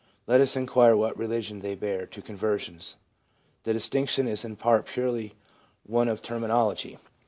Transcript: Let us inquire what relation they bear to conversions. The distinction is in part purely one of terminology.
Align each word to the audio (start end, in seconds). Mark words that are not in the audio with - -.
Let 0.25 0.41
us 0.41 0.55
inquire 0.55 0.97
what 0.97 1.15
relation 1.15 1.59
they 1.59 1.75
bear 1.75 2.07
to 2.07 2.21
conversions. 2.23 2.95
The 3.65 3.73
distinction 3.73 4.27
is 4.27 4.43
in 4.43 4.55
part 4.55 4.87
purely 4.87 5.35
one 5.83 6.07
of 6.07 6.23
terminology. 6.23 6.97